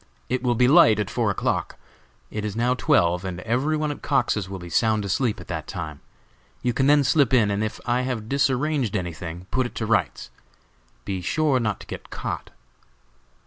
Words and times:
It 0.29 0.41
will 0.41 0.55
be 0.55 0.67
light 0.67 0.99
at 0.99 1.11
four 1.11 1.29
o'clock; 1.29 1.77
it 2.31 2.43
is 2.43 2.55
now 2.55 2.73
twelve, 2.73 3.23
and 3.23 3.39
every 3.41 3.77
one 3.77 3.91
at 3.91 4.01
Cox's 4.01 4.49
will 4.49 4.57
be 4.57 4.67
sound 4.67 5.05
asleep 5.05 5.39
at 5.39 5.47
that 5.49 5.67
time. 5.67 5.99
You 6.63 6.73
can 6.73 6.87
then 6.87 7.03
slip 7.03 7.35
in, 7.35 7.51
and 7.51 7.63
if 7.63 7.79
I 7.85 8.01
have 8.01 8.27
disarranged 8.27 8.95
anything, 8.95 9.45
put 9.51 9.67
it 9.67 9.75
to 9.75 9.85
rights. 9.85 10.31
Be 11.05 11.21
sure 11.21 11.59
not 11.59 11.79
to 11.81 11.85
get 11.85 12.09
caught!" 12.09 12.49